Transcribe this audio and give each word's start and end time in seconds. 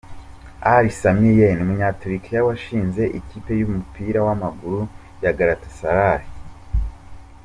Ali 0.73 0.89
Sami 0.99 1.29
Yen, 1.39 1.57
umunyaturukiya 1.65 2.45
washinze 2.47 3.03
ikipe 3.19 3.51
y’umupira 3.55 4.19
w’amaguru 4.27 4.81
ya 5.23 5.31
Galatasaray 5.37 6.21
S. 6.27 6.29